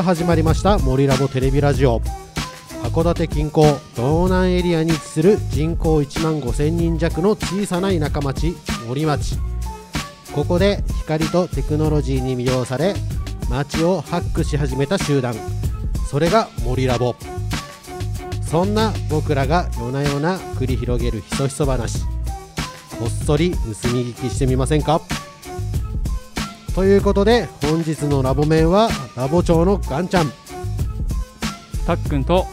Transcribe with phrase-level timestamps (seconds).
[0.00, 2.00] さあ始まりました森ラボテレビラジオ。
[2.84, 8.56] 函館近郊道南エリアに位置する人口1万5000人弱の小さな田舎町
[8.88, 9.36] 森町。
[10.34, 12.94] ここで光とテクノロジーに魅了され
[13.50, 15.34] 街をハックし始めた集団。
[16.08, 17.14] それが森ラボ。
[18.40, 22.04] そんな僕らが夜な夜な繰り広げるひそひそ話。
[22.98, 23.58] こっそり盗
[23.90, 25.02] み聞きしてみませんか？
[26.80, 30.32] ということで本日のラボ面はラボ長のガンちゃん。
[31.86, 32.46] たっくんと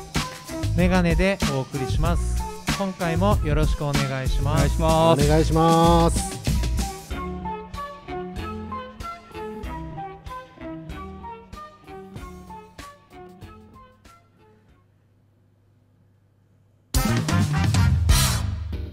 [0.76, 2.44] メガネでお送りします。
[2.78, 5.24] 今回もよろしくお願いしお願いますします。
[5.24, 6.38] お願いします。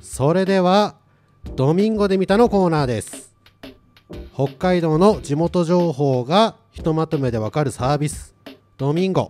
[0.01, 0.95] それでは
[1.57, 3.24] ドミンゴで見たのコーナーです
[4.35, 8.35] 北海道の地元情報がひとまとめでわかるサービス。
[8.77, 9.29] ドミンゴ。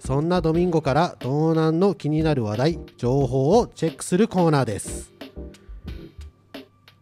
[0.00, 5.12] そんなドミンゴから道南の気になる話題情報をチェックするコーナーです。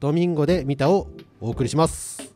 [0.01, 1.09] ドミンゴで見たを
[1.41, 2.35] お送りします。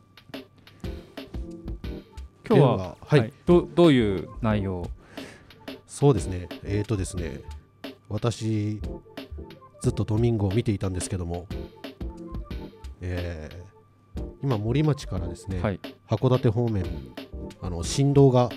[2.49, 3.31] 今日はでははい。
[3.45, 4.89] どどういう内容？
[5.85, 6.49] そうですね。
[6.63, 7.41] えーとですね。
[8.09, 8.81] 私
[9.83, 11.45] ずっとドミンゴを見ていたんですけども。
[13.01, 13.64] えー
[14.45, 15.79] 今森町からですね、はい。
[16.07, 16.85] 函館方面
[17.61, 18.51] あの振動が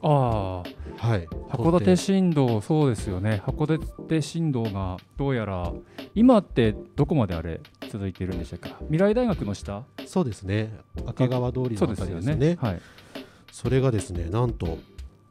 [0.00, 0.62] ああ。
[0.62, 1.26] はい。
[1.50, 3.42] 函館振動そうですよね。
[3.44, 5.72] 函館振動がどうやら
[6.14, 7.60] 今ってどこまであれ
[7.90, 8.68] 続いているんでしたっけ？
[8.84, 9.82] 未来大学の下？
[10.06, 10.78] そうですね。
[11.04, 12.56] 赤川通りのあたですよねりですね。
[12.60, 12.80] はい。
[13.50, 14.78] それがですねなんと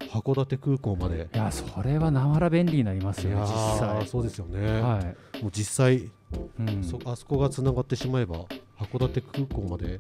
[0.10, 1.30] 函館空港まで。
[1.34, 4.08] いやそれはなまら便利になりますよね実ー際。
[4.08, 5.42] そうですよね、はい。
[5.42, 6.12] もう実際、
[6.60, 6.84] うん。
[6.84, 8.46] そあそこがつながってしまえば
[8.80, 10.00] 函館空港まで。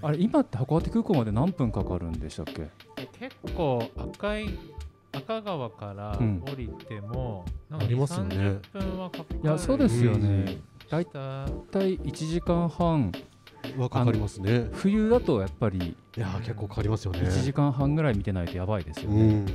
[0.00, 2.68] あれ今って函館空港まで何分かかるんでしたっけ？
[2.98, 4.48] え結構赤い
[5.12, 6.42] 赤川からうん。
[6.46, 8.36] 降りても、なんかありますよね。
[8.36, 10.58] 2 30分はかかるいやそうですよね。
[10.88, 11.46] 大下。
[11.46, 13.12] 大体1時間半。
[13.76, 14.68] はかかりますね。
[14.72, 17.20] 冬だとやっぱりいやー結構かかりますよね。
[17.20, 19.46] 1時間半ぐらい見てないとやばいですようね、ん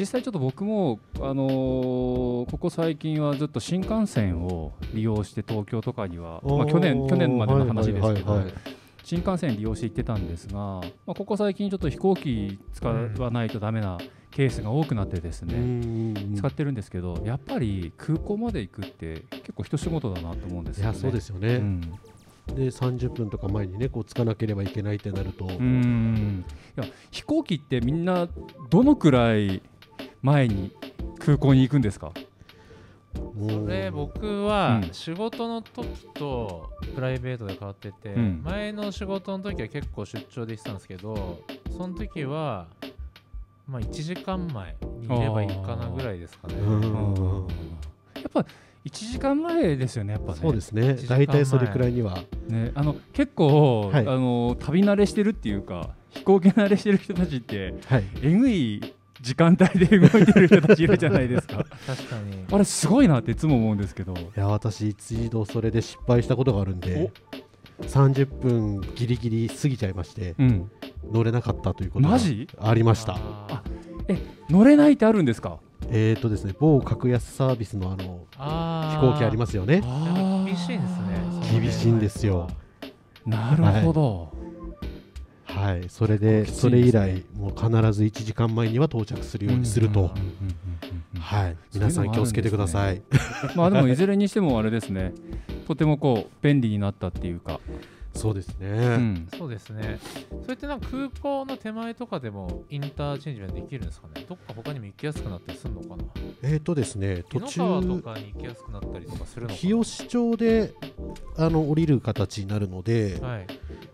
[0.00, 8.42] 実際ちょっと僕も、あのーここ最近はずっと新幹線を利用して東京とかには、まあ、去年去年までの話ですけど、
[9.04, 13.98] 新幹線利用して行ってたんですが、まあ、ここ最近ちょっと飛行機使わないとダメな
[14.30, 16.34] ケースが多くなってですね、うん。
[16.34, 20.92] 使ってるんですけどやっぱり空港まで行くって結構一仕事だなと思うんですよね。
[20.92, 21.80] いやそうですよね、うん。
[21.80, 26.44] で30分とか前にねこうつかなければいけないってなると、うん。
[26.78, 28.28] いや飛行機ってみんな
[28.70, 29.62] どのくらい
[30.22, 30.70] 前に
[31.18, 32.12] 空港に行くんですか？
[33.14, 34.94] それ僕はうん。
[34.94, 38.42] 仕事の時とプライベートで変わってて、うん。
[38.44, 41.42] 前の仕事の時は結構出張で行ってたんですけど
[41.76, 42.66] その時は
[43.66, 46.54] まあ1時間前にいればいいかなぐらいですかね。
[46.54, 47.46] うん。
[48.14, 48.40] やっぱ
[48.84, 50.38] 1時間前ですよねやっぱね。
[50.40, 50.94] そうですね。
[51.08, 52.18] 大体それくらいには。
[52.48, 54.06] ねあの結構、はい。
[54.06, 58.04] あの旅慣れしてるっていうか飛行機慣れしてる人たちってはい。
[58.22, 61.64] えぐい時間帯で動いてる人たちいるじゃないですか。
[61.86, 62.44] 確かに。
[62.50, 64.14] あれすごいなっていつも思うんですけど。
[64.14, 67.12] いや私一度それで失敗したことがあるんで
[67.82, 70.70] 30分ギリギリ過ぎちゃいましてうん。
[71.12, 72.48] 乗れなかったということがマジ？
[72.58, 73.16] ありました。
[73.18, 73.62] あ。
[74.48, 75.58] 乗れないってあるんですか？
[75.88, 79.80] えーとですね某格安サービスのあのあ飛行機ありますよね。
[80.46, 82.48] 厳しいんですね厳しいんですよ。
[83.26, 84.39] なるほど、はい
[85.88, 86.46] それでね。
[86.46, 90.10] それ以来もう必ず1時間前には到着するようにすると。
[91.18, 93.02] はい皆さん気をつけてください。
[93.56, 95.12] まあでもいずれにしてもあれですね。
[95.66, 97.60] とてもこう便利になったっていうか、
[98.14, 99.28] そうですね、うん。
[99.38, 99.98] そうですね。
[100.42, 104.26] それってなんか空港の手前とかでもインターチェンジができるんですかね？
[104.28, 106.04] どっか他にも行きやすくなったりするのかな？
[106.42, 109.58] えーとですね途紀の川と中かに行きやすくなったりとかするのかな？
[109.58, 110.74] 日吉町で
[111.36, 113.46] あの降りる形になるので、はい。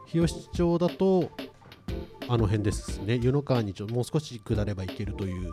[0.07, 1.31] 日吉町だと
[2.29, 3.21] あの辺ですね。
[3.23, 5.53] 湯の川にちょもう少し下れば行けるという。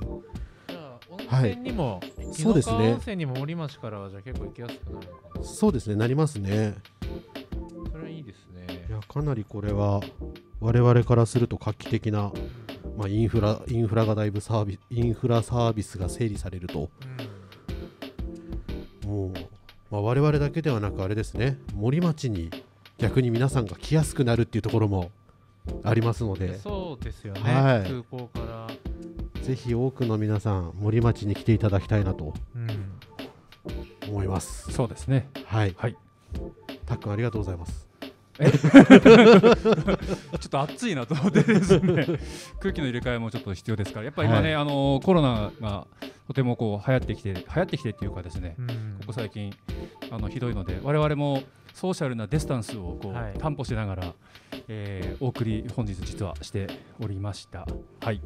[0.69, 1.51] じゃあ温はい。
[1.51, 1.99] 泉にも、
[2.33, 2.77] 紀そうですね。
[2.77, 5.43] の川温泉にも森町からはじゃあ結構行きやすくなるのかな？
[5.43, 6.75] そうですねなりますね
[8.23, 8.85] いいですね。
[8.89, 8.91] い。
[8.91, 9.99] やかなりこれは
[10.61, 12.31] 我々からすると画期的な、
[12.97, 16.89] まあ、インフラインフラがだいぶサービスインフラサービスが整理されると。
[19.05, 19.33] もう、
[19.91, 21.57] まあ、我々だけではなくあれですね。
[21.75, 22.49] 森町に
[22.97, 25.11] 逆に皆さんが来やすくなるっていうところも
[25.83, 26.57] ありますのうんで。
[26.59, 27.83] そうですよね、はい。
[27.83, 28.67] 空港から。
[29.41, 32.33] ぜひ多くの皆さん森町に来ていただきたいなと。
[32.55, 32.69] うん。
[34.07, 34.71] 思います。
[34.71, 35.29] そうですね。
[35.45, 35.73] はい。
[35.77, 35.97] はい。
[36.85, 37.92] たっくんありがとうございます
[38.39, 39.51] ちょ
[40.47, 42.05] っと暑いなと思ってですね。
[42.59, 44.05] 空気の入れ替えもちょっと必要ですから。
[44.05, 44.63] やっぱり今ね、はい。
[44.63, 45.85] あのコロナが
[46.27, 48.55] とてもこう流行ってきて流行ってきてっていうかですね。
[48.57, 48.67] うん。
[49.01, 49.53] ここ最近
[50.09, 51.43] あのひどいので我々も
[51.73, 53.33] ソーシャルなディスタンスをこう、はい。
[53.37, 54.13] 担保しながら、
[54.67, 56.67] えーお送り本日実はして
[57.03, 57.67] おりました。
[58.01, 58.21] はい。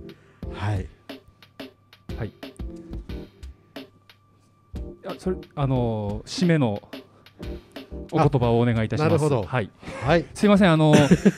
[0.53, 0.87] はい。
[2.17, 2.31] はい。
[5.05, 6.81] あそれあのー締めの
[8.11, 9.09] お言葉をお願いいたします。
[9.09, 9.43] なるほど。
[9.43, 9.69] はい。
[10.05, 10.25] はい。
[10.33, 10.93] すいません、あの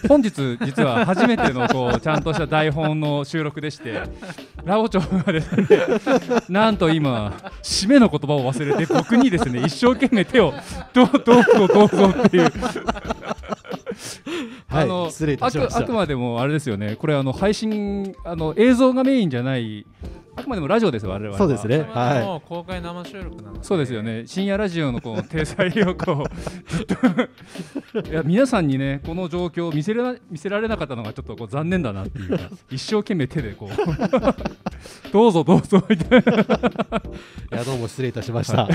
[0.07, 4.01] 本日、実は初めてのこうちゃんとした台本の収録でして、
[4.63, 5.65] ラオ長がですね、
[6.49, 7.33] なんと今、
[7.63, 10.53] 締めの言葉を忘れて、僕にですね一生懸命手を、
[10.93, 12.51] どうどうぞどうぞっていう、
[14.69, 15.79] あのはい失礼いたあしました。
[15.79, 19.85] くあくまでもあれですよね、これ、あの配信あの、映像がメインじゃない、
[20.39, 21.37] あくまでもラジオですよ、我々は。
[21.37, 21.79] そうですね。
[21.79, 24.23] はもう公開生収録なのでそうですよね。
[24.25, 33.69] 深夜ラジオのこう体裁をこうずっといや皆さんにねこの状況を見せら見せられなかったのがちょっとこう残念だなっていうか一生懸命手でこう。
[35.11, 36.31] どうぞどうぞみたいな。
[36.31, 36.35] い
[37.51, 38.67] やどうも失礼いたしました。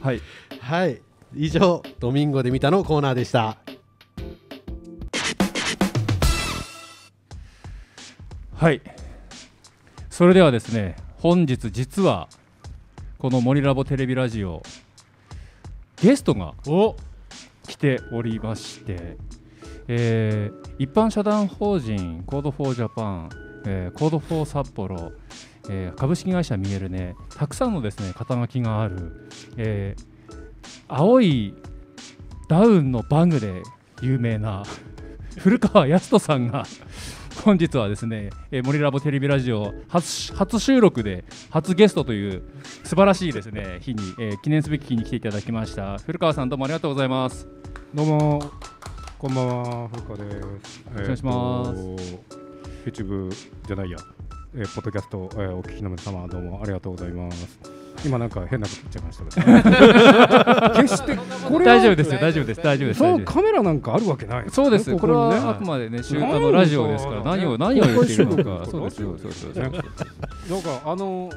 [0.00, 0.20] はい。
[0.60, 1.00] はい。
[1.34, 3.56] 以上ドミンゴで見たのコーナーでした。
[8.54, 9.01] はい
[10.22, 12.28] それではですね本日実は
[13.18, 14.62] この森ラボテレビラジオ
[15.96, 16.94] ゲストがお。
[17.66, 19.16] 来ておりまして、
[19.88, 23.30] えー一般社団法人 Code for Japan、
[23.66, 25.10] えー Code for 札幌、
[25.68, 30.04] えー株式会社 MIERUNE たくさんのですね肩書きがある、えー
[30.86, 31.52] 青い
[32.48, 33.64] ダウンのバングで
[34.00, 34.62] 有名な
[35.38, 36.64] 古川康人さんが
[37.44, 42.42] 本日はですね、えー森ラボテレビラジオ初初収録で初ゲストという
[42.84, 47.48] 素晴らしいですね日に、えー記念すべき日に来ていただきました古川さんどうもありがとうございます
[47.94, 48.42] どうも、
[49.18, 50.30] こんばんは、古川で
[50.64, 50.84] す。
[50.94, 52.18] お願いしますす。
[52.86, 53.34] YouTube
[53.66, 53.98] じゃないや、
[54.54, 57.81] えーポッドキャスト、えーお聞きの皆様、どうもありがとうございます。
[58.04, 61.16] 今なんか変なこと言っちゃいましたけど、 決して
[61.48, 62.20] これは大丈夫ですよ。
[62.20, 62.62] 大丈夫です。
[62.62, 62.98] 大丈夫です。
[62.98, 64.44] そうカメラなんかあるわけない。
[64.50, 64.96] そうです。
[64.96, 68.66] これはあこくまでねしゅ何あのラジオですからね何を何を言っているの公か。
[68.70, 69.70] そうですよそうですそうです。
[69.70, 69.78] ね。
[70.50, 71.30] なんかあの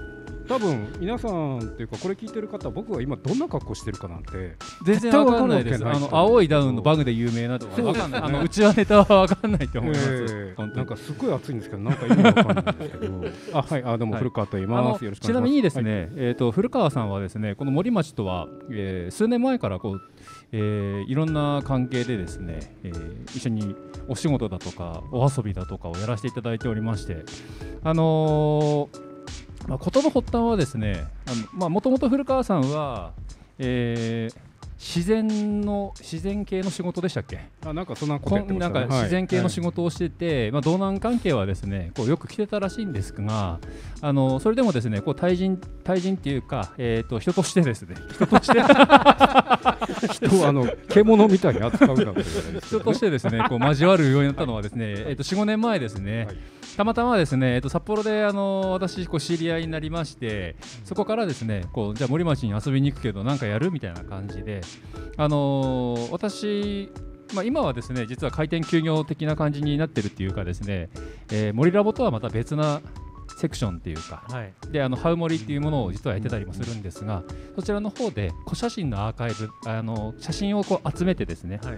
[0.47, 4.55] 多分皆さんっていうかこれ聞いてる方僕は今どんな格好してるかなんて
[4.85, 5.85] 全然わかんないです。
[5.85, 8.21] あの青いダウンのバグで有名なとかわかんない。
[8.21, 10.75] あのうちはネタはわかんないと思います、えー。
[10.75, 14.21] なんかすごい暑いんですけど、なんか意味わかんないんですけど、あはい、あどうもはい。
[14.21, 15.03] 古川と言います。
[15.03, 15.41] よろしくおちな。
[15.41, 20.01] みにですね、えー、と古川さんはですねこの森町とは、えー数年前からこう、
[20.51, 23.75] えーいろんな関係でですね、えー一緒に
[24.07, 27.23] お仕事だとかお遊びだとかをやらせていただいておりまして
[27.83, 29.14] あのー
[29.67, 31.05] まあ、事の発端はですね
[31.53, 33.13] もともと古川さんは、
[33.57, 37.37] えー自然の自然系の仕事でしたっけ？
[37.37, 39.65] はいあなんかそんなことこやってんなんか自然系の仕事。
[39.65, 43.59] 事をしてて、まあ、道南関係はですねこうよく来てたらしいんですが
[43.99, 47.95] あのそれでもですねこう対人対人っていうか、えー、と人としてですね。
[48.13, 48.59] 人として？
[50.27, 52.21] 人をあの獣みたいに扱うなんて言われる
[52.51, 56.37] んですけ人としてですねこう交わるようになったのはですね、えー、と45年前ですね、はい
[56.75, 64.61] たまたまですね、えー、と札幌であの私こう知り合いになりましてそこからですねこうじゃあ森町に遊びに行くけどなんかやるみたいな感じで
[65.17, 66.91] あのー私
[67.33, 70.89] まあ、今はですね実は開店休業的な感じになってるっていうかですね、
[71.31, 72.81] えー森ラボとはまた別な
[73.37, 74.53] セクションっていうかはい。
[74.71, 77.23] であのハウモリっていうものを実はやってたりもするんですが
[77.55, 81.77] そちらの方で小写真のアーカイブあの写真をこう集めてですね、はい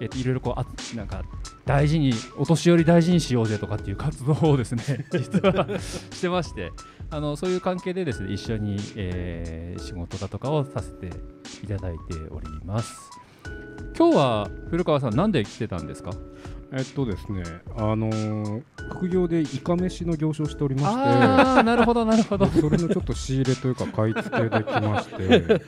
[0.00, 1.22] えっといろいろこうあなんか
[1.64, 6.72] 大事にお年寄り大事にしようぜとかっていう活動をですね実はしてまして
[7.10, 11.10] あのそういう関係でですね一緒に、えー仕事だとかをさせて
[11.62, 13.10] いただいております。
[13.96, 16.10] 今日は古川さんなんで来てたんですか？
[16.72, 17.42] えっとですね、
[17.76, 21.00] あのー副業でイカ飯の業種をしておりまして。
[21.00, 22.46] ああなるほどなるほど。
[22.46, 25.62] それのちょっと仕入れというか買い付けできまして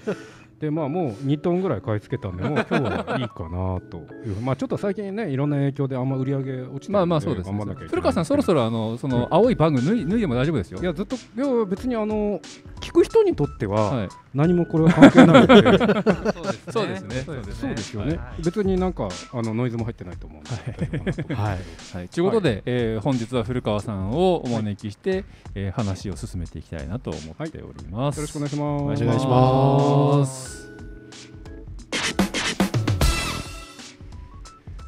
[0.61, 4.41] でまあもう2トンぐらい買い付けたんでもう今日はいいかなという。
[4.43, 7.89] まあちょっと最近ねいろんな影響であんま売り上げ落ちてまあまあそうです、頑張んなきゃいけない。
[7.91, 10.81] 古川さんそろそろあのその青いバング脱い脱いでも大丈夫ですよ。
[10.81, 12.41] いやずっといや別にあの
[12.81, 14.09] 聞く人にとってははい。
[14.35, 15.79] 何もこれは関係ないので、
[16.71, 17.23] そうですね。
[17.25, 18.43] そうですそうですよね、はい。
[18.43, 21.59] 別になんかあのノイズも入ってないと思うんで、はい。
[21.95, 28.17] はい、ということで、えー本日は古川さんをお招きして、えー話を進めていきたいなと思っております。
[28.17, 28.83] よろしくお願いします。
[28.83, 30.67] お願いしますす。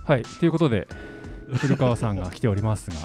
[0.04, 0.88] はい、ということで
[1.54, 2.96] 古川さんが来ておりますが、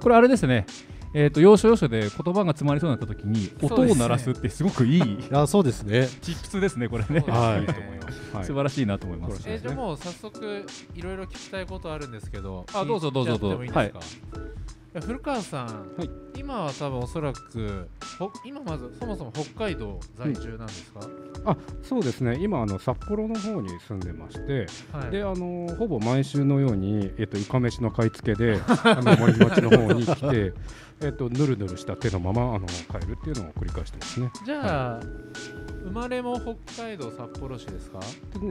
[0.00, 0.66] これあれですね。
[1.14, 6.08] えー、と要所要所で言葉が詰まりそうになった時に音を鳴らすってすごくいいあそうですね。
[6.22, 7.20] チップスですねこれね。
[7.20, 7.60] はい。
[7.60, 8.36] いいと思います。
[8.36, 8.44] はい。
[8.44, 9.42] 素晴らしいなと思います。
[9.46, 12.66] えーじゃあもう早速いろいろ聞きたいことあるんですけど。
[12.72, 13.62] あどうぞどうぞどうぞ。
[13.62, 13.92] 聞い
[15.00, 16.10] 古川さん、はい。
[16.36, 21.00] 今は多分おそらくほ今まずそもそも北海道在住なんですか、
[21.44, 22.38] あそうですね。
[22.40, 25.10] 今あの札幌の方に住んでまして、はい。
[25.10, 30.52] であのほぼ毎週のように、えっと、イカ飯の買い付けであの森町の方に来て、
[31.00, 34.30] えっと、ぬるぬるした手のままあの帰るっていうのを繰り返してますね。
[34.44, 35.00] じゃあ、
[35.84, 37.98] 生まれも北海道札幌市ですか？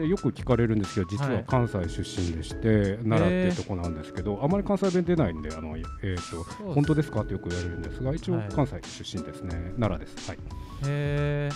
[0.04, 8.50] よく聞かれるんですけど実ははい関西出身でして、奈良っていうとこなんですけどあまり関西弁出ないんであの、えー、と本当ですかってよく言われるんですが一応はい。
[8.50, 10.30] 関西出身ですね、奈良です。
[10.30, 10.38] はい。
[10.38, 10.42] へ
[10.86, 11.50] え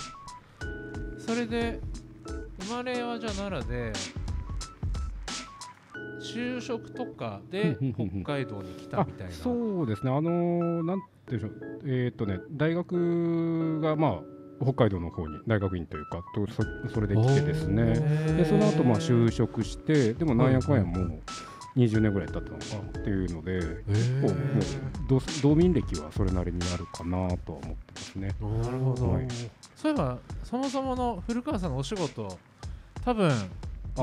[1.19, 1.79] それで
[2.67, 3.91] 生まれはじゃあ奈良で
[6.21, 9.33] 就職とかで北海道に来たみたいな。
[9.33, 14.19] そうですね、あのーなんていうんでしょう、えーっとね、大学が、まあ、
[14.61, 18.07] 北海道の方に、大学院というか、とそそれで来てですね、
[18.37, 21.21] でその後まあ就職して、でもなんやかんやもう
[21.75, 22.63] 20年ぐらい経ったのか
[22.99, 24.35] っていうので、結構もう
[25.09, 28.27] 道道民歴はそれなりにあるかなとは思ってますね。
[28.39, 29.11] なるほど。
[29.11, 29.27] はい。
[29.75, 32.37] そういえばそもそもの古川さんのお仕事
[33.03, 33.31] 多分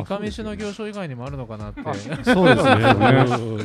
[0.01, 1.83] イカ飯の行商以外にもあるのかなって。
[1.85, 2.77] あそうですね。
[2.77, 2.95] ね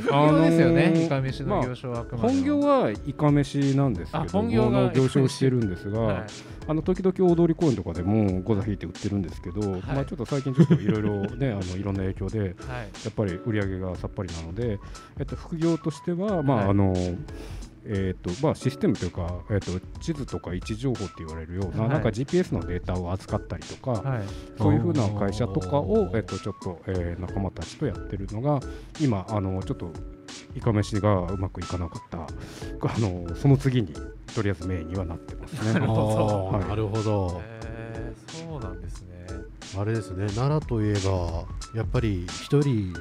[0.10, 2.30] 本業ですよね、 あのーイカ飯の行商はあくまでも。
[2.34, 6.24] 本業はイカ飯なんですけあど本業がの行商をしてるんですが、はい。
[6.68, 12.50] あの時々大通公園とかでもゴザ引いて売ってるんですけど、まあちょっと最近ちょっといろいろね あのいろんな影響ではい。
[12.50, 12.56] や
[13.10, 14.80] っぱり売り上げがさっぱりなので、
[15.20, 16.70] えっと、副業としては、まあはい。
[16.70, 16.94] あの
[17.90, 21.90] えっとまあ、システムというか、えっと、地図とか位置情報って言われるような,、はい。
[21.90, 24.22] なんか GPS のデータを扱ったりとか、はい。
[24.58, 28.60] そういうふうな会社とかを、えっと、ちょっと、えー仲間たちとやってるのが
[29.02, 29.92] 今あのちょっと
[30.56, 32.20] イカ飯がうまくいかなかった。
[32.20, 33.94] あのその次に
[34.36, 35.80] とりあえずメインにはなってますね。
[35.82, 36.68] あーはい。
[36.68, 37.42] なるほど。
[38.28, 39.28] そうなんですね。
[39.78, 40.28] あれですね。
[40.36, 42.94] 奈良といえばやっぱり一人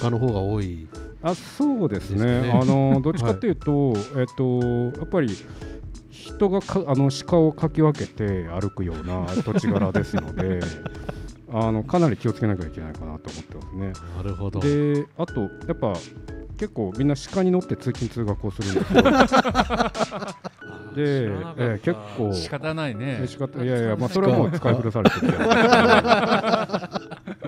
[0.00, 0.88] 鹿の方が多い
[1.22, 2.42] あそうですね。
[2.42, 2.50] ね。
[2.52, 4.60] あの どっちかっていうと、えっと
[4.98, 5.28] やっぱり
[6.10, 10.60] 人がかあの鹿をかき分けて歩くような土地柄ですので
[11.52, 13.92] あのかなり気をつけなきゃいけないかなと思ってますね。
[14.16, 14.60] なるほど。
[14.60, 15.92] であとやっぱ
[16.56, 19.02] 結構みんな鹿に乗って通勤通学をするんですよ。
[20.94, 21.24] で、
[21.56, 23.22] えー結構仕方ないね。
[23.26, 25.26] 仕方いやいやまあそれはもう使い古されてて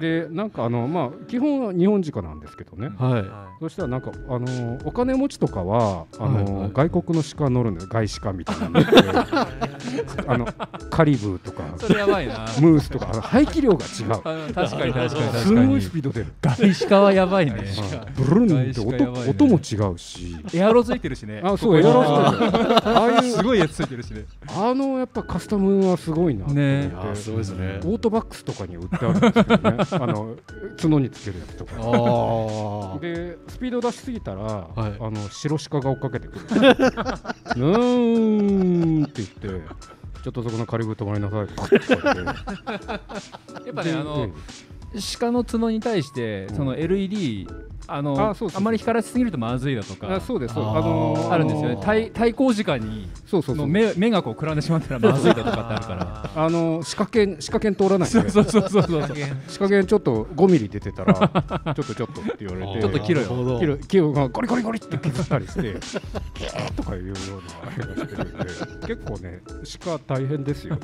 [0.03, 3.23] でなんかあのまあ基本は日本鹿なんですけどね、はい。
[3.23, 6.71] はそしたらなんかあのーお金持ちとかはあのーはいはい。
[6.91, 8.87] 外国の鹿乗るんです外鹿みたいなので
[10.27, 10.47] あの
[10.91, 12.47] カリブーとかそれやばいな。
[12.61, 14.09] ムースとかあの排気量が違う。
[14.19, 15.33] 確かに確かに確かに。
[15.39, 17.53] すごいスピード出る外鹿はやばいね。
[18.17, 19.31] ブルーンって外鹿やばいね。
[19.31, 20.37] 音音も違うし。
[20.55, 21.41] エアロついてるしね。
[21.45, 24.25] あそうエアロステルああいうすごいやつついてるしね。
[24.49, 26.93] あのやっぱカスタムはすごいなね。
[26.97, 27.81] あーすごいですね。
[27.85, 30.37] オートバックスとかに売ってあるんですけどねあの
[30.81, 32.99] 角につけるやつとか。
[33.01, 34.97] でスピード出しすぎたら、はい。
[35.01, 39.67] あの白鹿が追っかけてくる「うーん」って言って
[40.23, 41.55] 「ちょっとそこのカリブ止まりなさい」って。
[41.71, 42.19] 言って
[43.67, 44.31] やっぱねあの
[45.19, 46.57] 鹿の角に対してうん。
[46.57, 47.49] その LED
[47.89, 48.61] あのあそうそうそう。
[48.61, 51.79] あまり光らせすぎるとまずいだとかあそうですそうあのーあるんですよね。
[51.83, 53.67] 対対抗時間にそうそうそう。
[53.67, 55.97] の目目がこうくらんでしまったらまずいだとかってあるから。
[55.97, 58.99] ら あの歯科検歯科検通らないそうそうそうそう歯
[59.59, 61.15] 科検ちょっと5ミリ出てたら
[61.75, 62.81] ちょっとちょっとって言われて。
[62.83, 63.29] ちょっと切ろよ。
[63.31, 63.59] なるほど。
[63.61, 65.61] 切る切るがゴリゴリゴリって削ったりして
[66.35, 68.45] キャーとかいうようなしてるんで
[68.87, 69.41] 結構ね
[69.85, 70.79] 鹿大変ですよ。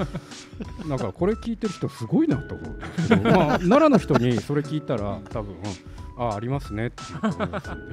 [0.86, 5.54] なんかこれ聞いてる人すごいなと思うんですけどまあ奈良の人にそれ聞いたら多分
[6.18, 6.86] あありますね。
[6.88, 7.06] ってい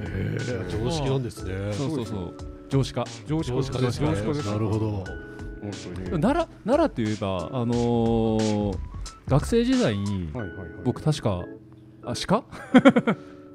[0.00, 0.36] え。
[0.38, 1.72] ー常識なんですね。
[1.72, 2.34] そうそうそう
[2.68, 2.94] 常識。
[2.94, 3.52] 化常識。
[3.52, 4.08] 常識ですね。
[4.08, 4.46] 常識です。
[4.50, 4.90] なるほど。
[4.90, 5.04] 本
[5.94, 6.20] 当に。
[6.22, 8.78] 奈良奈良といえばあのー
[9.28, 10.68] 学生時代にはいはいはい。
[10.84, 11.44] 僕確か
[12.04, 12.44] あ鹿？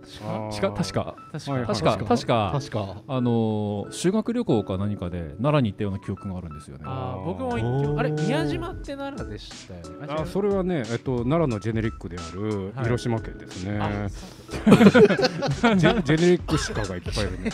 [0.01, 1.98] 確か確はいか確か。
[2.05, 3.01] 確か確か。
[3.08, 6.84] あのー修学旅行か何かで奈良に行ったような記憶があるんですよね。
[7.25, 10.08] 僕もあれ宮島って奈良でしたよね。
[10.10, 12.84] あそれはね、えっと、奈良のジェネリックであるはい。
[12.86, 14.10] 広島県ですね、あ
[15.77, 17.51] ジェジェネリック鹿がいっぱいいるね、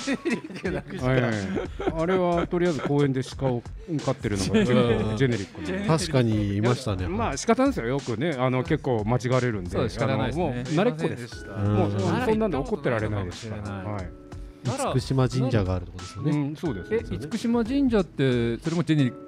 [1.01, 1.11] は
[1.99, 3.63] い、あれはとりあえず公園で鹿を
[4.05, 5.17] 飼ってるのがジうんェネリック。
[5.17, 7.07] ジェネリッの確かにいましたね。
[7.07, 7.87] まあ仕方ですよ。
[7.87, 9.69] よくねあの結構間違われるんで。
[9.71, 9.93] そうです。
[9.95, 10.45] 仕方ないですね。
[10.45, 11.45] あのもう慣れっこです。
[11.45, 11.91] もう
[12.39, 13.71] そ奈良そんなんで怒ってられないですから。
[13.71, 14.09] はい。
[14.93, 19.27] 厳島神社があるところですようねん、そうですえそうです厳島神社ってそれもジェネリック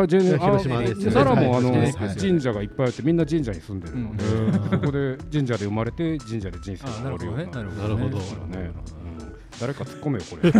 [0.00, 1.10] あジェネ広島あです。
[1.10, 1.80] 奈良もあのはい。
[1.92, 2.16] はい。
[2.16, 4.52] 神社がいっぱいあってみんな神社に住んでるので、うん。
[4.70, 7.78] そこで神社で生まれて神社で人生あなるほどが終わるようなね。
[7.78, 8.97] なるほどなるほど
[9.60, 10.52] 誰か突っ込めよこれ。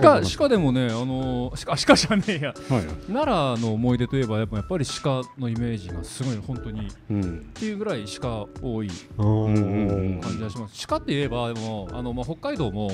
[0.00, 2.54] 鹿鹿でもねあのー鹿鹿じゃねえや。
[2.68, 6.86] はい奈良の思い出といえばやっぱやっぱり鹿のイメージがすごい本当に。
[6.86, 7.50] っうん。
[7.54, 10.86] ていうぐらい鹿多い感じがします。
[10.86, 12.90] 鹿って言えばでもあの、まあ、北海道も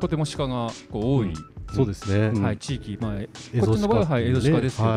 [0.00, 1.32] とても鹿がこう多い、
[1.74, 2.26] そうですね。
[2.34, 2.42] うん。
[2.42, 3.28] はい、地域、まあ、エ
[3.60, 4.88] こっちの場合ははい江戸鹿ですけど。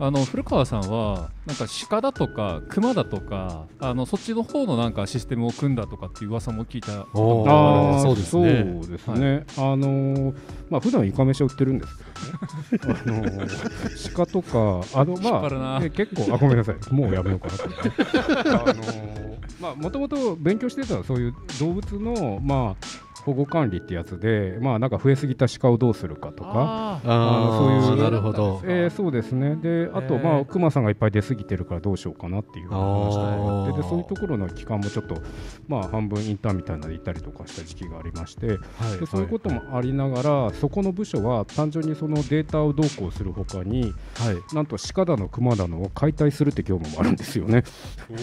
[0.00, 7.06] あの古川さんはなんか鹿だとか熊だとかあのそっちの方のなんかシステムを組んだとかっていう噂も聞いた
[7.50, 8.66] ああそうですね。
[8.82, 9.44] そうですね。
[9.56, 10.34] あのー
[10.70, 11.96] まあ普段イカ飯を売ってるんです
[12.70, 13.00] けどね。
[13.04, 16.76] あのー鹿とかあのまあえ結構あごめんなさい。
[16.94, 17.90] もうやめようかなと思って。
[18.50, 22.86] あのーまあもともと勉強してたそういう動物のまあ
[23.24, 28.60] 保護管理ってやつでまあなんか増えすぎた鹿をどうするかとかあそういうーなるほど。
[28.64, 29.56] えーそうですね。
[29.56, 33.82] であと、まあクマさんがいっぱい出過ぎてるからどうしようかなっていう話とかがあってあー。
[33.82, 35.16] でそういうところの期間もちょっと
[35.68, 44.54] まあ半分インターンみたいなので行ったりとかした時期がありましてはいでそういうこともありながら、そこの部署は単純にそのデータをどうこうするほかにはい。
[44.54, 47.64] なんと鹿だの熊だのを解体するって業務もあるんですよね。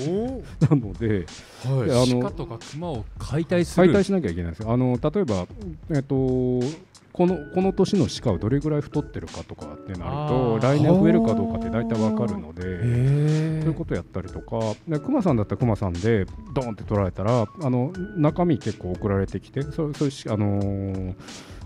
[0.08, 1.26] お なので
[1.66, 1.90] はい。
[1.90, 3.88] であの鹿とか熊を解体する。
[3.88, 4.72] 解体しなきゃいけないんですよ。
[4.72, 5.48] あの例えば
[5.94, 6.16] えっと
[7.14, 10.64] このこの年の鹿はどれぐらい太ってるかとかってなるあとー。
[10.64, 21.16] 来年増えるかどうかって大体わかるのでへそういうことやったりとかでクマさんだったらクマさんでドーンって取られたらあの中身結構送られてきてそそういうしあのー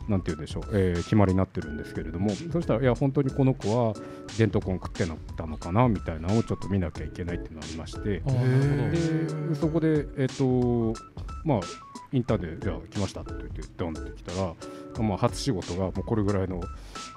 [0.07, 3.93] なんて言うんでしょう、えー決まりになってるんですけれどもそしたらいや本当にこの子は
[4.37, 8.21] デントコン食ってなったのかなみたいなのをちょっと見なきゃいけないっていうのがありまして
[9.49, 10.93] でそこでえっ、と
[11.43, 11.59] まあ
[12.15, 14.53] インターでじゃあ来ましたって言ってドンって来たら、
[15.03, 16.61] まあ、初仕事がもうこれぐらいの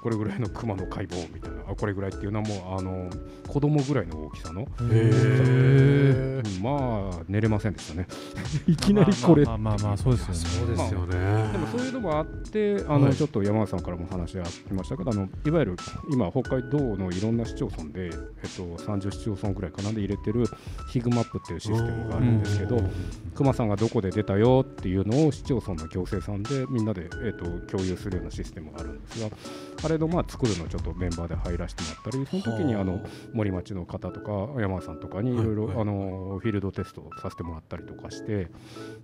[0.03, 3.09] これぐらいのクマの解剖みたいなあこれぐらいっていうのはもうあの
[3.47, 4.67] 子供ぐらいの大きさの
[6.63, 8.07] まあ寝れませんでしたね。
[8.67, 9.45] いきなりこれ。
[9.45, 11.53] まあまあまあまあそうですよねそうですよね。
[11.53, 13.15] でもそういうのもあってあの、はい。
[13.15, 15.77] ちょっと山内さんからも話がありましたけどあのいわゆる
[16.11, 20.45] 今北海道のいろんな市町村で、えっと、30市町村ぐらいかなで入れてる
[20.91, 22.81] ヒグマップっていうシステムがあるんですけど
[23.35, 29.29] 熊さんがどこで出たよっていうのを市町村の行政さんでみんなで、えっと、共有するようなシステムがあるんですが
[29.85, 33.01] あれのまあ作るのをちょっとメンバーで入らせてもらったりその時にあの
[33.33, 38.49] 森町の方とか山内さんとかにいろいろフィールドテストをさせてもらったりとかして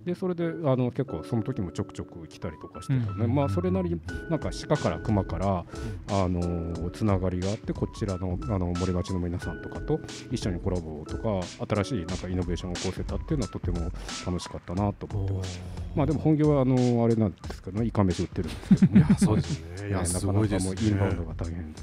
[0.05, 3.35] でそれであの結構その時もちょくちょく来たりとかしてたので、うん。
[3.35, 5.65] まあそれなりになんか鹿から熊から
[6.09, 9.99] あのつながりがあってこちらのあの森町の皆さんとかと
[10.31, 11.45] 一緒にコラボとか
[11.83, 13.91] 新しいなんかイノベーションを起こせたっていうのはとても
[14.25, 15.59] 楽しかったなと思ってます。
[15.95, 19.87] まあでも本業はあのあれなんですけどねイカ飯売ってるんですけど、ね、いやそうですね。
[19.87, 21.81] いやなかなかもうインバウンドが大変で、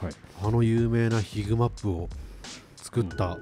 [0.00, 2.08] はい、あの有名なヒグマップを
[2.76, 3.38] 作った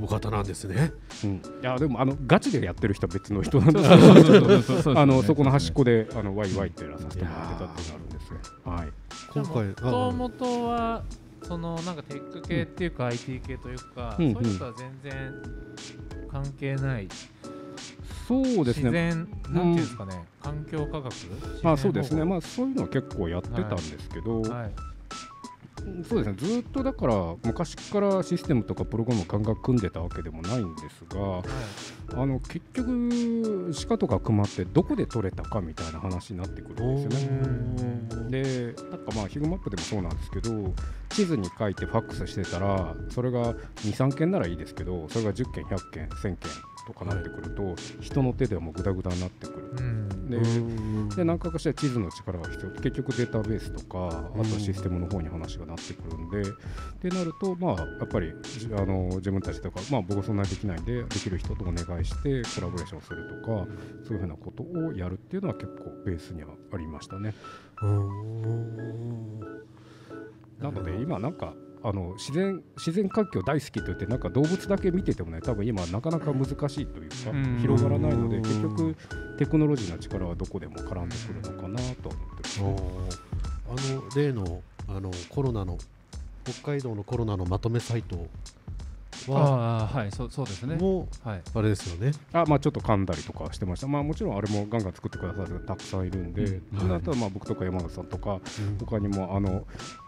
[0.00, 0.92] お方なんですね。
[1.24, 3.82] うん、いやでもあのガチでやってる人は別の人なんで。
[3.82, 8.38] すそうそうそうそうそうそうあのそこの端っこであのワイワイってやらさせてもらってたっていうのがあるんですよ。
[8.64, 8.92] はい。
[9.32, 11.04] 今回もともとは
[11.44, 15.32] そのなんかテック系っていうか IT 系というか、うんそういうのとは全然
[16.30, 17.08] 関係ない
[18.26, 18.90] そうですね。
[18.90, 21.12] 自然、なんていうんですかね環境科学？
[21.62, 22.20] まあそうですね。
[22.20, 24.72] ままあそういうのは結構やってたんですけど、はい
[26.08, 26.54] そうですね。
[26.54, 31.42] ずっとだから昔からシステムとかプログラムをガンガン組んでたわけでもないんですが、はい
[32.14, 38.28] あの結局鹿とか熊ってどこで取れたかみたいな話になってくるんですよね。
[38.28, 40.74] でなんかまあヒグマップでもそうなんですけど
[41.08, 46.36] 地図に書いてファックスしてたらそれが23件ならいいですけどそれが10件100件1000件
[46.86, 49.70] とかなってくると、人の手ではもうグダグダになってくる。
[49.78, 50.12] うん。
[51.08, 52.70] でで何回かしら地図の力が必要。
[52.70, 56.44] 結局データベースとかあとシステムの方に話がなってくるんでっ
[57.00, 63.66] てなるとまあやっぱりじあの自分たちとかまあ僕はそんなにできないんでできる人とお願いしてコラボレーションするとか
[64.04, 67.34] そういうふうなことをやるっていうのは結構ベースにはありましたね。
[67.82, 69.40] うん。
[70.60, 78.96] なので今なんかあの自然自然環境大好きと言ってなんか動物だけ見ててもね多分今なかなか難しいというかうん広がらないのでうん結局
[79.38, 83.92] テクノロジーの力はどこでも絡んでくるのかなとは思ってます。
[83.92, 85.78] あの例のあのコロナの
[86.44, 88.22] 北海道のコロナのまとめサイトは
[89.30, 90.76] ああはいそうそうですね。
[90.76, 92.12] もはい、うあれですよね。
[92.32, 93.86] あまあちょっと噛んだりとかはしてました。
[93.86, 96.78] まあもちろんあれもガンガン作ってくださるたくさんいるんで、うん。
[96.78, 98.40] その後はまあ僕とか山口さんとか
[98.80, 99.64] 他にもあの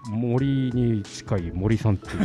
[0.08, 2.24] 森に近い森さんっていう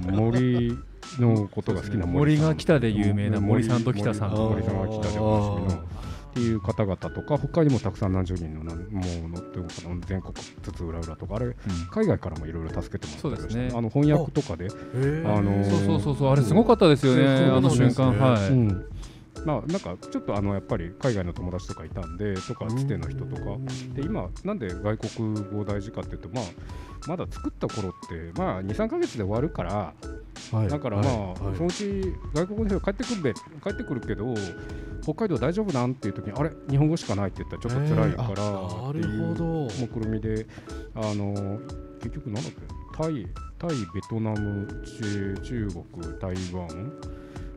[0.00, 0.02] 人。
[0.12, 0.78] 森
[1.18, 2.48] のことが好きな森さん。
[2.48, 5.84] が来たで有名な森さんと北さん森森さんが来たでおなじみの
[6.32, 11.54] っていう方々とか他にもたくさん何十人のなもうのっていうのかな全国津々浦々とかあれ
[11.90, 13.70] 海外からもいろいろ助けてもらってそうですね。
[13.76, 14.68] あの翻訳とかで
[15.26, 18.18] あのそうそうそうそうあれすごかったですよねあの瞬間。
[18.18, 18.86] はい、うん。
[19.44, 23.42] まあなんかちょっとあのやっぱり海外の友達とかいたんでとかつての人とか。
[23.92, 26.44] で今なんで外国語大事かっていうとまあ
[27.08, 29.92] まだ作った頃ってまあ23か月で終わるから
[30.52, 30.68] はい。
[30.68, 31.42] だからまあ、はい。
[31.44, 33.40] はいそのうち外国の人が帰ってくるべ帰
[33.70, 34.34] ってくるけど
[35.02, 35.92] 北海道大丈夫なん？
[35.92, 36.50] っていう時にあれ？
[36.70, 38.26] 日本語しかないって言ったらちょっと辛いから。
[38.28, 39.68] なるほど。
[39.80, 40.46] 目論みで
[40.94, 41.58] あの
[42.00, 42.60] 結局なんだっけ？
[42.96, 43.26] タイ
[43.58, 44.66] タイベトナム
[45.00, 46.92] 中中国台湾、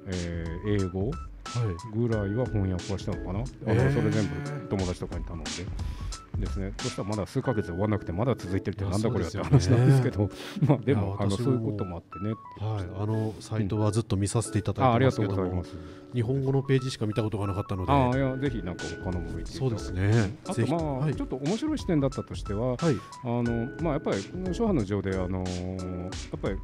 [0.08, 1.98] えー英語はい。
[1.98, 3.94] ぐらいは翻訳はしたのかな、あのえー。
[3.94, 5.50] それ全部友達とかに頼んで
[6.40, 6.74] ですね。
[6.78, 10.30] そしたらまだ数ヶ月で終わらなくてまだ続いてるってなんだこれはって話なんですけど。
[10.68, 16.06] まあでいもあのそういうこともあってねはい、あのサイトはずっと見させていたあだいてありがとますけども、うございます。
[16.14, 20.38] 日本語のページしか見たことがなかったので、ああいやぜひなんか他のも見てそうですね。
[20.48, 21.16] あとまあ、はい。
[21.16, 24.18] ちょっと面白い視点だったとしては、はい、あのまあ、やっぱり
[24.54, 26.58] 諸般の上で、あのーやっぱり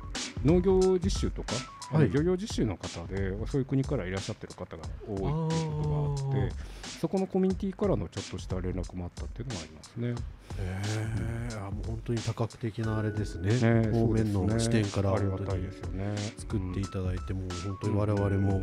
[0.43, 1.53] 農業実習とか、
[1.91, 2.09] はい。
[2.09, 6.53] 漁業実習の方で、そういう国からいらっしゃってる方が多いっていうことがあって、
[6.99, 10.15] そこのコミュニティからのちょっとした連絡もあったっていうのがありますね。
[10.59, 13.49] えー、あもう本当に多角的なあれですね。
[13.49, 16.15] ね方面の視点から本当にたいですよね。
[16.37, 18.61] 作っていたただいて、もう本当に我々も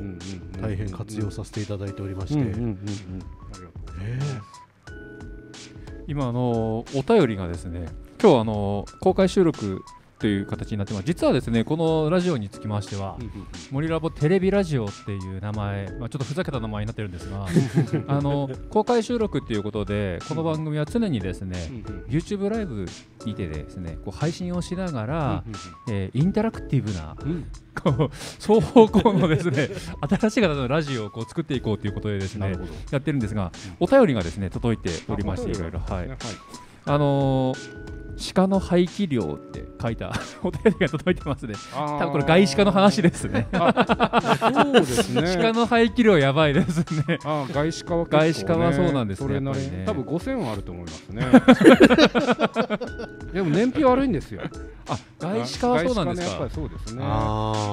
[0.60, 2.54] 大変活用させていただいておりまして。
[6.06, 7.86] 今あのお便りがですね
[8.20, 9.82] 今日あの公開収録
[10.18, 11.04] という形になってます。
[11.06, 13.16] 実はですねこのラジオにつきましては
[13.70, 17.46] 森ラボテレビラジオっていう名前、まあ、ちょっとふざけた名前になってるんですが
[18.08, 21.56] あの公開収録っていうことでこの番組は常にですね
[22.08, 22.86] YouTube ライブ
[23.24, 27.16] にてですねこう配信をしながら、うんえーインタラクティブな
[27.74, 29.68] こう双方向のですね
[30.18, 32.54] 新しい形のラジオをこう作っていこうということでですね。
[32.90, 35.80] やってるんですがお便りがですね届いておりましていろいろ。
[35.80, 37.78] はいあのー
[38.34, 40.10] 鹿の排気量って書いた
[40.42, 41.54] お便りが届いてますね。
[41.72, 43.46] 多多分これ外鹿の話ですね。
[43.52, 45.36] そうですね。
[45.40, 47.18] 鹿の排気量やばいですね。
[47.24, 51.22] ああ外資化はね、外資化はそうなんですねそれなりねに多分5000はあると思いますね
[53.32, 54.42] でも燃費悪いんですよ。
[54.90, 56.36] あ、外鹿はそうなんですか。
[56.36, 56.50] ねやっぱり。
[56.54, 57.02] そうですね。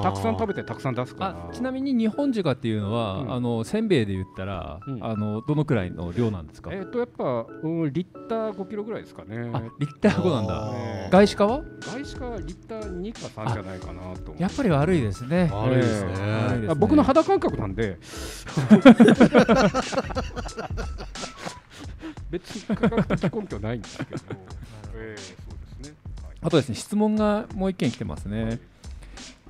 [0.02, 1.48] たくさん食べてたくさん出すから。
[1.50, 3.32] あちなみに日本鹿っていうのは、うん。
[3.32, 5.02] あのせんべいで言ったら、うん。
[5.02, 6.70] あのどのくらいの量なんですか？
[6.74, 9.50] えっ、とやっぱ、うん、リッター5キロぐらいですかね。
[9.54, 10.72] あ、リッター5なんだ。
[11.10, 11.62] 外鹿は？
[11.80, 15.48] 外資化はリッター2か3じゃないかなとやっぱり悪いですね。
[15.50, 16.10] 悪いですね。
[16.10, 16.68] 悪いですね。
[16.68, 17.98] あ僕の肌感覚なんで。
[22.30, 24.10] 別に科学的根拠ないんですけど、
[24.96, 25.45] えー
[26.42, 28.58] あとですね質問がもう一件来てますね。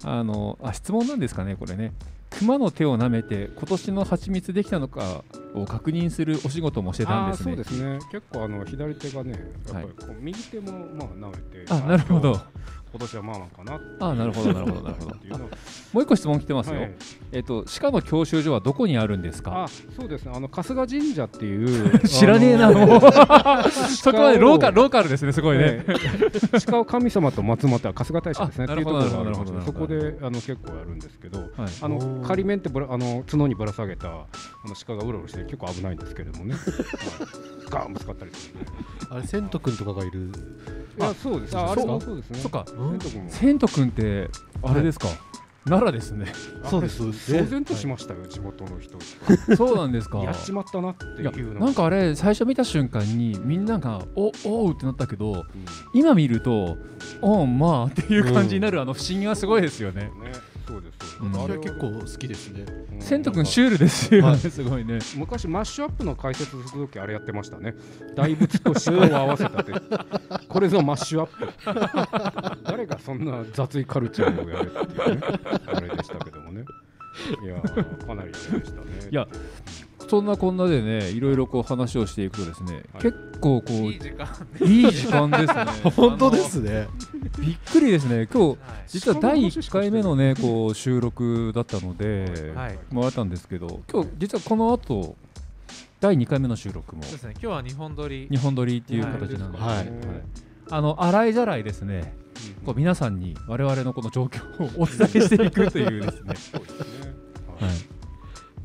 [0.05, 1.93] あのあ質問なんですかねこれね。
[2.31, 5.23] 熊の手を舐めて今年の蜂蜜できたのか
[5.55, 7.55] を確認するお仕事もしてたんですね。
[7.55, 12.39] そうですね結構あの左手がねやっぱりこう右手もまあ舐めてあなるほど。
[12.93, 15.17] 今年はまあまあかなあなるほどなるほどなるほど。
[15.93, 16.81] もう一個質問来てますよ。
[16.81, 16.95] はい。
[17.33, 19.65] えっと鹿の教習所はどこにあるんですか？
[19.65, 20.33] あそうですね。
[20.35, 21.99] あの春日神社っていう。
[22.09, 23.01] 知らねえなもう。
[23.71, 25.65] そこまでローカルローカルですねすごいね。
[25.65, 31.51] ええ鹿を神様と祀った春日大社ですねあっていうところがありなるほどまそこであの結構やるんですけどはい。
[31.83, 34.13] あの仮面ってぶらあの角にぶら下げたあ
[34.65, 36.63] の鹿がうろうろして結構危ないんですけれどもね、はい、
[37.69, 38.55] ガーンぶつかったりする
[39.11, 40.31] あれ、セント君とかがいる。
[40.99, 41.57] いやそうです。
[41.57, 42.39] ああれもそうですね。
[42.39, 42.99] そっかうん？
[43.29, 44.29] セント君って
[44.63, 45.09] あれですか？
[45.65, 46.33] 奈良ですね。
[46.71, 47.03] そうです。
[47.03, 48.99] 騒然としましたよ、地元の人。
[49.57, 50.19] そうなんですか？
[50.19, 55.45] やっちまったなっていうのなんかあれ最初見た瞬間にみんながおおうってなったけどうん。
[55.93, 56.77] 今見ると
[57.21, 60.13] おんまあっていう感じになるあの不思議はすごいですよね。
[61.21, 62.65] あれは結構好きですね。
[62.81, 64.39] うんセント君シュールですよね、はい。
[64.39, 64.99] すごいね。
[65.17, 67.75] 昔マッシュアップの解説するときあれやってましたね。
[68.15, 69.73] 大仏と鹿を合わせたって。
[70.49, 72.63] これぞマッシュアップ。
[72.65, 75.23] 誰がそんな雑いカルチャーをやるっていうね
[75.67, 76.65] あれでしたけどもね。
[77.45, 78.65] いやーかなりでしたね。
[79.11, 79.27] いや
[80.09, 83.03] そんなこんなでねいろいろこう話をしていくとですね、はい。
[83.03, 84.29] 結構こういい時間
[84.61, 85.65] いい時間ですね。
[85.97, 86.89] 本当ですね。
[87.41, 88.29] びっくりですね。
[88.33, 88.57] 今日はい。
[88.87, 92.79] 実は第1回目のねこう収録だったので、はい。
[92.93, 95.17] 回ったんですけど今日実はこの後
[96.01, 97.03] 第2回目の収録も。
[97.03, 97.33] そうですね。
[97.33, 98.29] 今日は日本撮り。
[98.31, 99.93] 日本撮りっていう形なんで、はい。
[100.71, 102.15] あの洗いざらいですね。
[102.65, 107.17] こう皆さんに我々のこの状況をお伝えしていくというですね、そうですね。
[107.61, 107.77] はい、や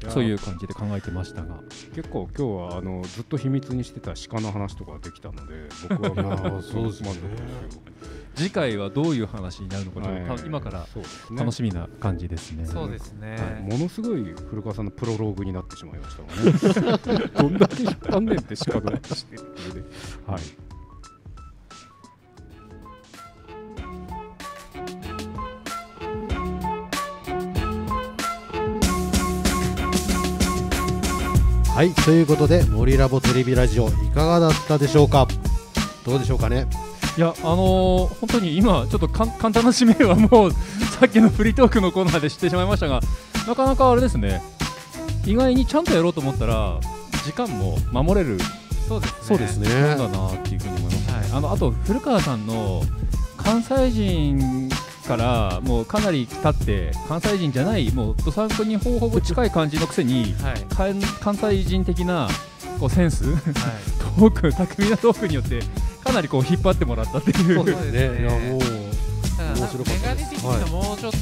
[0.09, 1.59] そういう感じで考えてましたが
[1.93, 5.53] 結構今日はあのずっと秘密にしてた鹿の話とかできたので
[5.89, 7.09] 僕はもいやーそうですね
[8.35, 10.87] 次回はどういう話になるのかちょっとたはい今から
[11.37, 12.65] 楽しみな感じですね。
[12.65, 17.27] そうですね、ものすごい古川さんのプロローグになってしまいましたがね。
[17.37, 19.83] どんだけ引っ張んねんって鹿の話してっていうね。
[20.25, 20.70] はい。
[31.82, 35.28] はいということで森ラボテレビラジオいかがだったでしょうか？
[36.06, 36.67] どうでしょうかね？
[37.17, 40.52] いやあのー本当に今ちょっと簡単な指名はもう
[41.02, 43.00] さっきのフリートークのコーナーで知ってしまいましたが
[43.48, 44.44] なかなかあれですね。
[45.26, 46.78] 意外にちゃんとやろうと思ったら
[47.26, 48.38] 時間も守れる
[48.88, 49.17] そうですね。
[49.24, 49.67] そうですね。
[49.98, 51.26] もんだなっていうふうに思います、はい。
[51.34, 52.84] あのあと古川さんの
[53.38, 54.70] 関西人
[55.12, 60.65] からもうかなり経って関西人じゃないもうどさんこにほぼほぼ近い感じのくせにはい。
[60.74, 62.30] 関関西人的な
[62.80, 63.41] こうセンスはい。
[64.00, 65.60] トーク巧みなトークによって
[66.04, 67.56] かなりこう引っ張ってもらったっていう。
[67.56, 68.21] そうですね。
[68.21, 68.62] いやもう
[69.41, 71.17] 面白かったですメガネ的にはもうちょっと、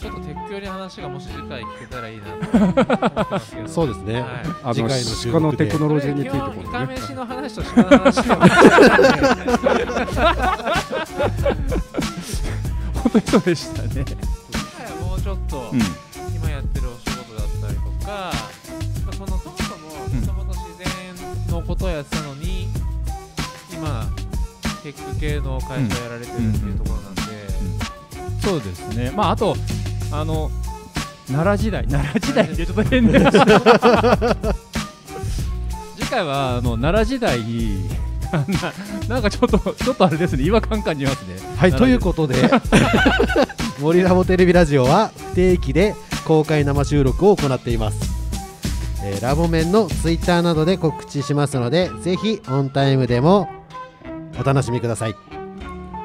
[0.00, 2.84] ちょっと鉄橋に話がもし次回聞けたらいいなと思って
[3.30, 3.68] ますけど。
[3.68, 4.20] そうですね。
[4.20, 4.22] はい。
[4.62, 8.16] あの次回の鹿のテクノロジーについてこれ基こね本イカ飯の話と鹿の話
[13.08, 14.04] でも本当にそうでしたね、
[15.00, 15.80] もうちょっと、うん。
[16.34, 18.32] 今やってるお仕事だったりとか、
[19.16, 22.68] そのそもそもうんもともと自然のことをやってたのに、
[23.72, 24.06] 今
[24.82, 27.22] テック系の会社をやられてるっていうところなんで、
[28.42, 29.10] そうですね。
[29.10, 29.56] まああと
[30.12, 30.50] あの
[31.28, 33.18] 奈良時代奈良時代ってちょっと変で
[35.98, 37.88] 次回はあの奈良時代に
[38.32, 38.44] な
[39.16, 41.36] なんかちょっとちょっとあれですね違和感感じますね。
[41.56, 42.50] はい、というこことで
[43.80, 47.98] 森ラボテレビラジオは不定期で公開生収録を行っています、
[49.04, 53.48] えーラボ面のツイッターなどで告知しますのでぜひオンタイムでも
[54.38, 55.14] お楽しみください。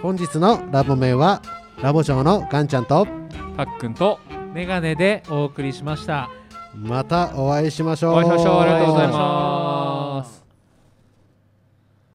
[0.02, 1.42] 本日のラボ面は
[1.82, 3.08] ラボショーのガンちゃんと
[3.56, 4.20] たっくんと
[4.54, 6.30] メガネでお送りしました。
[6.76, 8.14] またお会いしましょう。
[8.14, 8.62] お会いしましょう。
[8.62, 9.81] ありがとうございます